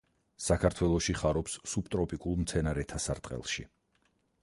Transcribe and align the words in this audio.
საქართველოში 0.45 1.15
ხარობს 1.19 1.59
სუბტროპიკულ 1.73 2.41
მცენარეთა 2.43 3.07
სარტყელში. 3.07 3.71